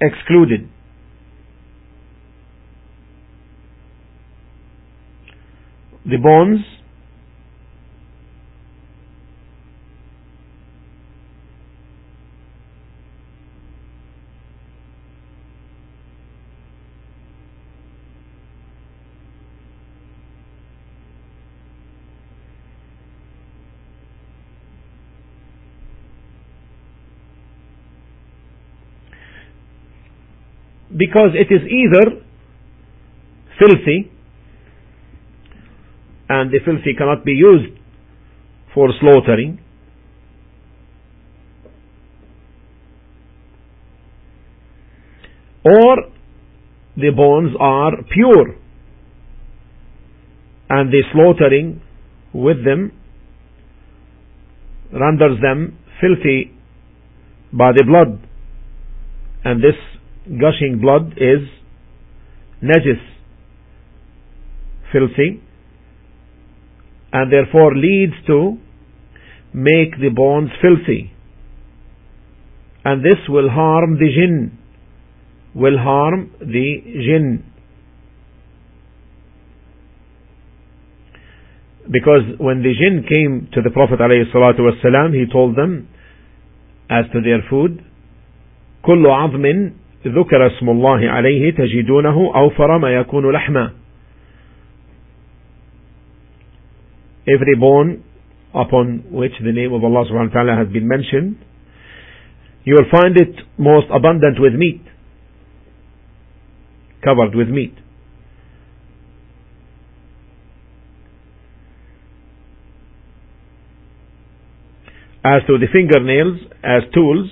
excluded. 0.00 0.70
The 6.05 6.17
bones 6.17 6.59
because 30.97 31.31
it 31.33 31.51
is 31.53 31.61
either 31.67 32.21
filthy 33.59 34.12
and 36.43 36.51
the 36.51 36.59
filthy 36.65 36.93
cannot 36.97 37.23
be 37.23 37.31
used 37.31 37.71
for 38.73 38.89
slaughtering. 38.99 39.59
Or 45.63 45.95
the 46.97 47.11
bones 47.15 47.55
are 47.61 47.93
pure 48.11 48.57
and 50.69 50.91
the 50.91 51.03
slaughtering 51.13 51.81
with 52.33 52.65
them 52.65 52.91
renders 54.91 55.39
them 55.41 55.77
filthy 56.01 56.51
by 57.53 57.71
the 57.71 57.85
blood. 57.87 58.19
And 59.45 59.63
this 59.63 59.79
gushing 60.27 60.81
blood 60.81 61.13
is 61.15 61.47
najis, 62.61 63.01
filthy, 64.91 65.41
and 67.12 67.32
therefore 67.32 67.74
leads 67.74 68.14
to 68.26 68.58
make 69.52 69.98
the 69.98 70.10
bones 70.14 70.50
filthy. 70.60 71.12
And 72.84 73.04
this 73.04 73.18
will 73.28 73.48
harm 73.50 73.98
the 73.98 74.08
jinn, 74.08 74.58
will 75.54 75.78
harm 75.78 76.30
the 76.40 76.82
jinn. 76.84 77.44
Because 81.90 82.22
when 82.38 82.62
the 82.62 82.74
jinn 82.74 83.04
came 83.08 83.48
to 83.54 83.62
the 83.62 83.70
Prophet 83.70 83.98
ﷺ, 83.98 85.14
he 85.14 85.32
told 85.32 85.56
them, 85.56 85.88
as 86.90 87.04
to 87.12 87.20
their 87.20 87.40
food, 87.48 87.82
كل 88.82 89.06
عظم 89.06 89.72
ذكر 90.06 90.46
اسم 90.46 90.68
الله 90.68 91.10
عليه 91.10 91.50
تجدونه 91.50 92.32
أوفر 92.34 92.78
ما 92.78 92.94
يكون 92.94 93.30
لحما 93.32 93.72
every 97.27 97.55
bone 97.59 98.03
upon 98.53 99.05
which 99.11 99.33
the 99.43 99.51
name 99.51 99.73
of 99.73 99.83
Allah 99.83 100.05
subhanahu 100.09 100.29
wa 100.29 100.41
ta'ala 100.43 100.55
has 100.57 100.71
been 100.71 100.87
mentioned 100.87 101.37
you 102.63 102.75
will 102.75 102.89
find 102.91 103.17
it 103.17 103.35
most 103.57 103.87
abundant 103.91 104.39
with 104.39 104.53
meat 104.53 104.81
covered 107.03 107.35
with 107.35 107.49
meat. 107.49 107.75
As 115.25 115.41
to 115.47 115.57
the 115.57 115.67
fingernails 115.71 116.39
as 116.63 116.83
tools 116.93 117.29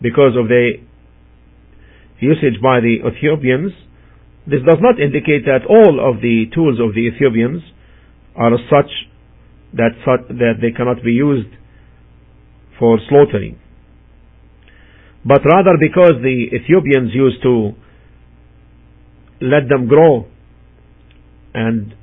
because 0.00 0.34
of 0.38 0.48
the 0.48 0.74
usage 2.20 2.60
by 2.62 2.78
the 2.80 3.02
Ethiopians, 3.02 3.72
this 4.46 4.60
does 4.66 4.78
not 4.80 5.00
indicate 5.00 5.46
that 5.46 5.66
all 5.68 5.98
of 5.98 6.20
the 6.20 6.46
tools 6.54 6.78
of 6.78 6.94
the 6.94 7.10
Ethiopians 7.10 7.62
are 8.36 8.52
such 8.70 8.90
that, 9.74 9.90
that 10.28 10.54
they 10.60 10.70
cannot 10.76 11.02
be 11.02 11.12
used 11.12 11.48
for 12.78 12.98
slaughtering. 13.08 13.58
But 15.24 15.42
rather 15.44 15.76
because 15.78 16.14
the 16.22 16.48
Ethiopians 16.52 17.14
used 17.14 17.42
to 17.42 17.72
let 19.40 19.68
them 19.68 19.88
grow 19.88 20.26
and 21.54 21.94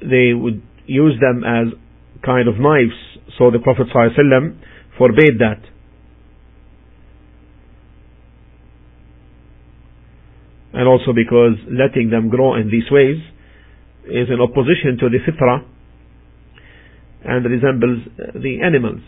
they 0.00 0.32
would 0.34 0.62
use 0.86 1.14
them 1.20 1.42
as 1.44 1.72
kind 2.24 2.48
of 2.48 2.54
knives. 2.58 2.96
So 3.38 3.50
the 3.50 3.58
Prophet 3.58 3.86
ﷺ 3.94 4.58
forbade 4.98 5.38
that. 5.40 5.62
and 10.74 10.88
also 10.88 11.12
because 11.14 11.54
letting 11.70 12.10
them 12.10 12.28
grow 12.28 12.56
in 12.56 12.68
these 12.68 12.90
ways 12.90 13.16
is 14.06 14.28
in 14.30 14.40
opposition 14.40 14.98
to 15.00 15.08
the 15.08 15.18
fitra 15.26 15.64
and 17.24 17.44
resembles 17.46 18.04
the 18.42 18.60
animals. 18.62 19.00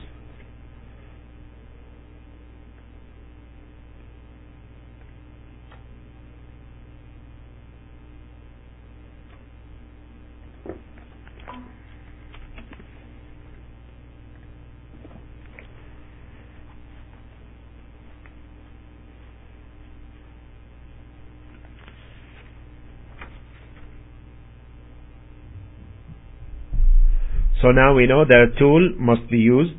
So 27.66 27.72
now 27.72 27.94
we 27.96 28.07
know 28.07 28.24
that 28.24 28.55
a 28.55 28.59
tool 28.61 28.94
must 28.96 29.29
be 29.29 29.38
used, 29.38 29.74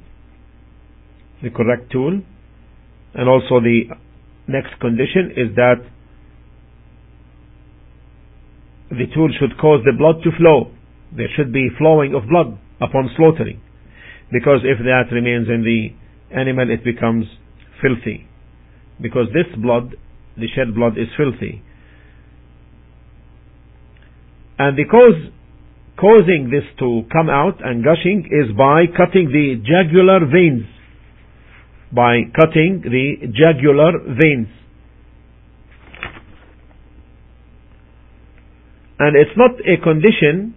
the 1.41 1.50
correct 1.50 1.89
tool, 1.89 2.19
and 3.13 3.30
also 3.30 3.62
the 3.63 3.95
next 4.45 4.78
condition 4.82 5.32
is 5.32 5.56
that 5.56 5.76
the 8.89 9.08
tool 9.15 9.30
should 9.39 9.58
cause 9.58 9.80
the 9.86 9.95
blood 9.97 10.21
to 10.26 10.32
flow. 10.38 10.73
There 11.15 11.30
should 11.38 11.54
be 11.54 11.69
flowing 11.78 12.13
of 12.13 12.28
blood 12.28 12.60
upon 12.82 13.10
slaughtering. 13.15 13.62
Because 14.34 14.67
if 14.67 14.80
that 14.80 15.15
remains 15.15 15.47
in 15.47 15.63
the 15.63 16.36
animal, 16.38 16.69
it 16.69 16.84
becomes 16.84 17.23
filthy. 17.82 18.28
Because 19.02 19.28
this 19.32 19.47
blood, 19.63 19.95
the 20.36 20.47
shed 20.54 20.76
blood, 20.76 20.97
is 20.97 21.08
filthy. 21.15 21.63
And 24.60 24.78
the 24.78 24.84
cause 24.84 25.32
causing 25.99 26.49
this 26.51 26.63
to 26.79 27.01
come 27.12 27.29
out 27.29 27.57
and 27.63 27.83
gushing 27.83 28.29
is 28.29 28.55
by 28.55 28.86
cutting 28.86 29.29
the 29.33 29.57
jugular 29.65 30.19
veins. 30.25 30.69
By 31.91 32.21
cutting 32.36 32.81
the 32.83 33.27
jugular 33.33 33.97
veins. 34.05 34.47
And 38.99 39.15
it's 39.15 39.38
not 39.38 39.51
a 39.62 39.81
condition 39.81 40.55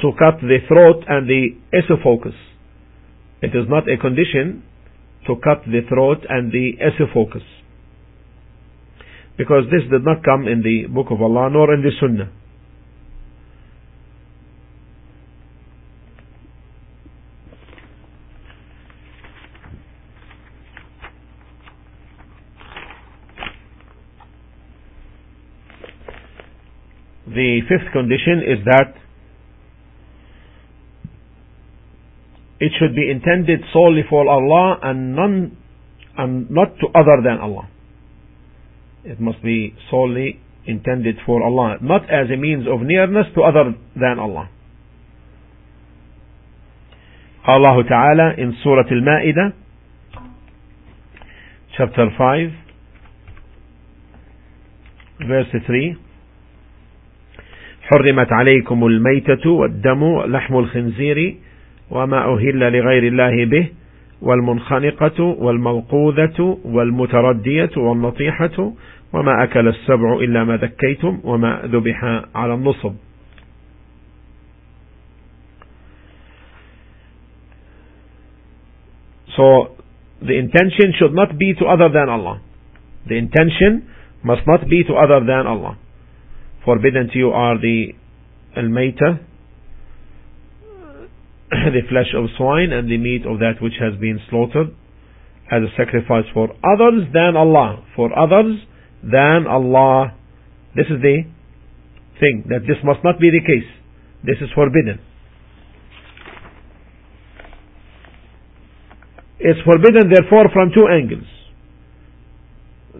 to 0.00 0.12
cut 0.18 0.40
the 0.40 0.58
throat 0.68 1.04
and 1.08 1.28
the 1.28 1.56
esophagus. 1.72 2.36
It 3.40 3.56
is 3.56 3.68
not 3.68 3.84
a 3.88 3.96
condition 3.96 4.62
to 5.26 5.36
cut 5.36 5.64
the 5.64 5.80
throat 5.88 6.24
and 6.28 6.52
the 6.52 6.76
esophagus. 6.80 7.44
Because 9.36 9.64
this 9.70 9.82
did 9.90 10.04
not 10.04 10.24
come 10.24 10.46
in 10.46 10.62
the 10.62 10.86
book 10.92 11.06
of 11.10 11.20
Allah 11.20 11.50
nor 11.50 11.74
in 11.74 11.82
the 11.82 11.90
Sunnah. 12.00 12.30
The 27.34 27.60
fifth 27.68 27.92
condition 27.92 28.42
is 28.46 28.64
that 28.64 28.94
it 32.60 32.72
should 32.78 32.94
be 32.94 33.10
intended 33.10 33.60
solely 33.72 34.02
for 34.08 34.28
Allah 34.28 34.78
and 34.82 35.16
none 35.16 35.56
and 36.16 36.48
not 36.50 36.78
to 36.78 36.86
other 36.94 37.20
than 37.24 37.38
Allah. 37.40 37.68
It 39.04 39.20
must 39.20 39.42
be 39.42 39.74
solely 39.90 40.40
intended 40.66 41.16
for 41.26 41.42
Allah, 41.42 41.76
not 41.82 42.04
as 42.04 42.30
a 42.32 42.36
means 42.36 42.66
of 42.66 42.80
nearness 42.86 43.26
to 43.34 43.42
other 43.42 43.74
than 43.94 44.18
Allah. 44.18 44.48
Allah 47.46 47.82
Ta'ala 47.86 48.32
in 48.38 48.56
Surah 48.62 48.84
Al-Ma'idah, 48.90 49.52
chapter 51.76 52.08
5, 52.16 52.50
verse 55.28 55.46
3, 55.66 55.96
حرمت 57.90 58.32
عليكم 58.32 58.86
الميتة 58.86 59.50
والدم 59.50 60.20
لحم 60.26 60.58
الخنزير 60.58 61.34
وما 61.90 62.34
أهل 62.34 62.58
لغير 62.72 63.02
الله 63.06 63.44
به 63.44 63.68
والمنخنقة 64.22 65.22
والموقوذة 65.22 66.58
والمتردية 66.64 67.70
والنطيحة 67.76 68.72
وما 69.12 69.44
أكل 69.44 69.68
السبع 69.68 70.14
إلا 70.14 70.44
ما 70.44 70.56
ذكيتم 70.56 71.20
وما 71.24 71.60
ذبح 71.64 72.04
على 72.34 72.54
النصب 72.54 72.94
So 79.36 79.74
the 80.22 80.38
intention 80.38 80.94
should 80.98 81.12
not 81.12 81.36
be 81.38 81.54
to 81.54 81.64
other 81.66 81.88
than 81.92 82.08
Allah. 82.08 82.40
The 83.08 83.16
intention 83.16 83.90
must 84.22 84.42
not 84.46 84.68
be 84.70 84.84
to 84.84 84.94
other 84.94 85.20
than 85.26 85.46
Allah. 85.46 85.76
Forbidden 86.64 87.10
to 87.12 87.18
you 87.18 87.30
are 87.30 87.60
the 87.60 87.92
al-mayta, 88.56 89.20
the 91.50 91.82
flesh 91.90 92.14
of 92.16 92.24
swine 92.38 92.72
and 92.72 92.90
the 92.90 92.96
meat 92.96 93.26
of 93.26 93.38
that 93.40 93.60
which 93.60 93.74
has 93.78 94.00
been 94.00 94.18
slaughtered 94.30 94.74
as 95.52 95.60
a 95.60 95.68
sacrifice 95.76 96.24
for 96.32 96.48
others 96.64 97.04
than 97.12 97.36
Allah. 97.36 97.84
For 97.94 98.08
others 98.18 98.64
than 99.02 99.46
Allah. 99.46 100.16
This 100.74 100.86
is 100.86 101.02
the 101.02 101.28
thing, 102.18 102.44
that 102.48 102.60
this 102.66 102.80
must 102.82 103.04
not 103.04 103.20
be 103.20 103.28
the 103.30 103.44
case. 103.44 103.68
This 104.24 104.36
is 104.40 104.48
forbidden. 104.54 105.00
It's 109.38 109.60
forbidden 109.60 110.08
therefore 110.08 110.48
from 110.52 110.70
two 110.74 110.88
angles. 110.88 111.28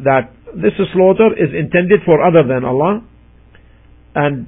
That 0.05 0.31
this 0.53 0.77
slaughter 0.93 1.33
is 1.33 1.49
intended 1.57 2.01
for 2.05 2.21
other 2.21 2.47
than 2.47 2.65
Allah 2.65 3.09
and 4.15 4.47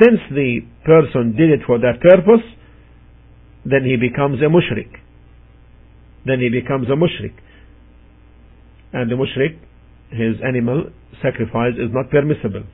since 0.00 0.20
the 0.30 0.60
person 0.84 1.36
did 1.36 1.50
it 1.50 1.60
for 1.66 1.78
that 1.78 2.00
purpose, 2.00 2.44
then 3.64 3.84
he 3.84 3.96
becomes 3.96 4.40
a 4.40 4.48
mushrik. 4.48 4.90
Then 6.24 6.40
he 6.40 6.48
becomes 6.48 6.88
a 6.88 6.96
mushrik. 6.96 7.34
And 8.92 9.10
the 9.10 9.16
mushrik, 9.16 9.58
his 10.10 10.40
animal 10.46 10.90
sacrifice 11.22 11.74
is 11.74 11.92
not 11.92 12.10
permissible. 12.10 12.64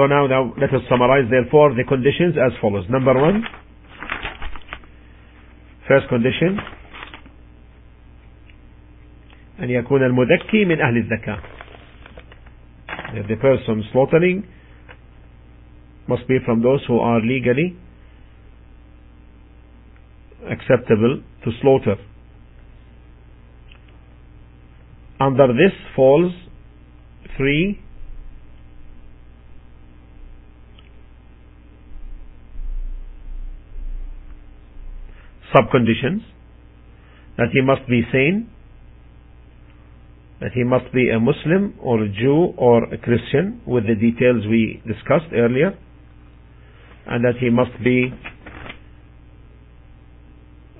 So 0.00 0.06
now, 0.06 0.26
now 0.26 0.52
let 0.60 0.70
us 0.74 0.82
summarize 0.90 1.24
therefore 1.30 1.74
the 1.74 1.84
conditions 1.84 2.36
as 2.36 2.52
follows. 2.60 2.84
Number 2.90 3.14
one, 3.14 3.44
first 5.88 6.08
condition 6.08 6.58
أن 9.60 9.70
يكون 9.70 10.02
المذكي 10.02 10.64
من 10.64 10.80
أهل 10.80 10.96
الزكاة. 10.96 11.38
That 13.14 13.28
the 13.28 13.36
person 13.36 13.84
slaughtering 13.92 14.44
must 16.08 16.28
be 16.28 16.38
from 16.44 16.62
those 16.62 16.84
who 16.86 16.98
are 16.98 17.20
legally 17.20 17.76
acceptable 20.50 21.22
to 21.44 21.50
slaughter. 21.62 21.96
Under 25.18 25.48
this 25.48 25.72
falls 25.94 26.32
three 27.36 27.80
subconditions 35.55 36.21
that 37.37 37.47
he 37.53 37.61
must 37.61 37.87
be 37.87 38.01
sane, 38.11 38.49
that 40.39 40.51
he 40.53 40.63
must 40.63 40.91
be 40.93 41.09
a 41.09 41.19
Muslim 41.19 41.75
or 41.79 42.03
a 42.03 42.09
Jew 42.09 42.53
or 42.57 42.83
a 42.85 42.97
Christian 42.97 43.61
with 43.65 43.85
the 43.87 43.95
details 43.95 44.45
we 44.49 44.81
discussed 44.85 45.31
earlier, 45.33 45.77
and 47.07 47.23
that 47.23 47.39
he 47.39 47.49
must 47.49 47.71
be 47.83 48.13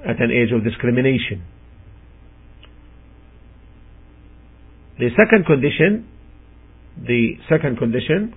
at 0.08 0.20
an 0.20 0.32
age 0.32 0.52
of 0.54 0.64
discrimination. 0.64 1.44
The 5.00 5.10
second 5.18 5.46
condition, 5.46 6.08
the 6.98 7.34
second 7.50 7.78
condition, 7.78 8.34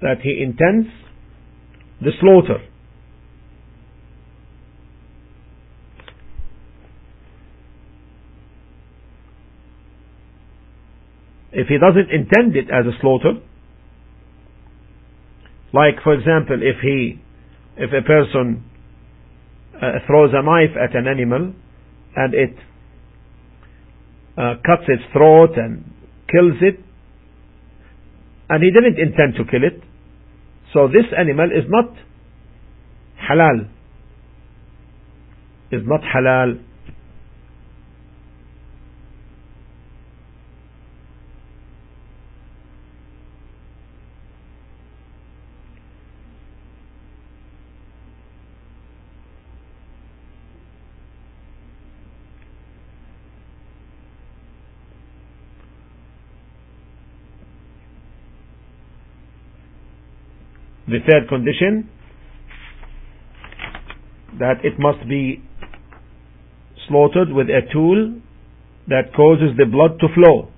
that 0.00 0.20
he 0.22 0.42
intends 0.42 0.88
the 2.00 2.12
slaughter 2.20 2.62
if 11.56 11.68
he 11.68 11.78
doesn't 11.78 12.12
intend 12.12 12.54
it 12.54 12.68
as 12.68 12.84
a 12.84 12.92
slaughter, 13.00 13.40
like 15.72 15.96
for 16.04 16.12
example, 16.12 16.60
if 16.60 16.76
he, 16.82 17.18
if 17.78 17.90
a 17.96 18.04
person 18.04 18.62
uh, 19.74 20.04
throws 20.06 20.30
a 20.34 20.44
knife 20.44 20.76
at 20.76 20.94
an 20.94 21.08
animal 21.08 21.54
and 22.14 22.34
it 22.34 22.54
uh, 24.36 24.60
cuts 24.66 24.84
its 24.88 25.02
throat 25.14 25.56
and 25.56 25.84
kills 26.28 26.60
it, 26.60 26.78
and 28.50 28.62
he 28.62 28.70
didn't 28.70 29.00
intend 29.00 29.34
to 29.36 29.50
kill 29.50 29.64
it, 29.64 29.80
so 30.74 30.88
this 30.88 31.08
animal 31.18 31.46
is 31.46 31.64
not 31.68 31.88
halal, 33.30 33.64
is 35.72 35.80
not 35.86 36.02
halal 36.02 36.60
The 60.88 60.98
third 61.08 61.28
condition, 61.28 61.90
that 64.38 64.64
it 64.64 64.78
must 64.78 65.08
be 65.08 65.42
slaughtered 66.88 67.32
with 67.32 67.48
a 67.48 67.60
tool 67.72 68.20
that 68.88 69.12
causes 69.16 69.56
the 69.56 69.66
blood 69.66 69.98
to 70.00 70.06
flow. 70.14 70.48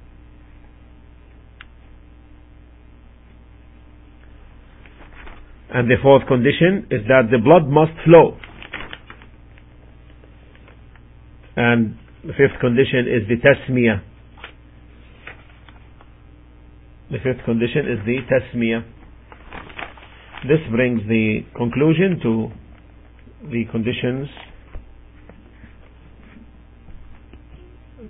And 5.70 5.90
the 5.90 5.96
fourth 6.02 6.26
condition 6.26 6.86
is 6.90 7.06
that 7.08 7.28
the 7.30 7.38
blood 7.38 7.68
must 7.68 7.92
flow. 8.04 8.36
And 11.56 11.96
the 12.24 12.32
fifth 12.32 12.60
condition 12.60 13.06
is 13.06 13.28
the 13.28 13.36
tasmiyah. 13.36 14.02
The 17.10 17.18
fifth 17.18 17.44
condition 17.44 17.86
is 17.90 17.98
the 18.04 18.18
tasmiyah. 18.28 18.97
This 20.47 20.59
brings 20.71 21.01
the 21.07 21.45
conclusion 21.55 22.19
to 22.23 22.51
the 23.49 23.65
conditions 23.71 24.27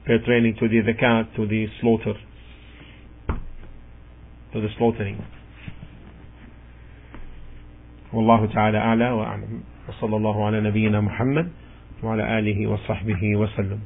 pertaining 0.06 0.56
to 0.60 0.68
the 0.68 0.82
zakat, 0.82 1.36
to 1.36 1.48
the 1.48 1.68
slaughter, 1.82 2.14
to 4.54 4.62
the 4.62 4.68
slaughtering. 4.78 5.24
والله 8.14 8.46
تعالى 8.46 8.78
أعلى 8.78 9.10
وأعلم 9.12 9.64
وصلى 9.89 10.16
الله 10.18 10.46
على 10.46 10.62
نبينا 10.62 11.02
محمد 11.02 11.52
وعلى 12.04 12.39
آله 12.39 12.68
وصحبه 12.68 13.36
وسلم 13.36 13.80